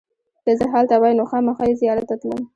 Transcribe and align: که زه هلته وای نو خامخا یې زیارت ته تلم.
که 0.43 0.51
زه 0.59 0.65
هلته 0.73 0.95
وای 1.01 1.13
نو 1.19 1.23
خامخا 1.29 1.63
یې 1.69 1.79
زیارت 1.81 2.05
ته 2.09 2.15
تلم. 2.21 2.41